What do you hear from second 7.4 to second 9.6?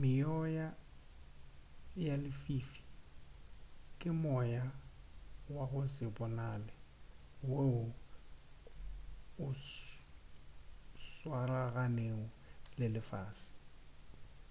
woo o